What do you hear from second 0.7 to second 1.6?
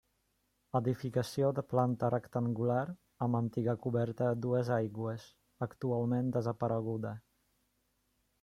Edificació